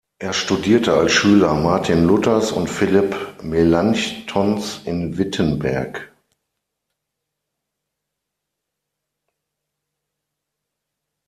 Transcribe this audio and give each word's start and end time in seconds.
Er 0.17 0.33
studierte 0.33 0.93
als 0.95 1.11
Schüler 1.11 1.53
Martin 1.53 2.05
Luthers 2.07 2.51
und 2.51 2.67
Philipp 2.71 3.15
Melanchthons 3.43 4.81
in 4.83 5.19
Wittenberg. 5.19 6.11